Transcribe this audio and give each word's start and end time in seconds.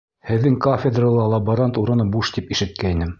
Һеҙҙең 0.27 0.55
кафедрала 0.65 1.27
лаборант 1.33 1.81
урыны 1.85 2.09
буш 2.17 2.33
тип 2.39 2.53
ишеткәйнем. 2.57 3.09